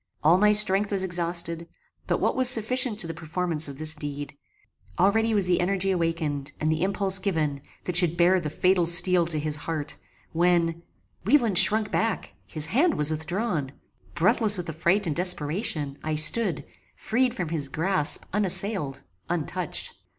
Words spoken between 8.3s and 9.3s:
the fatal steel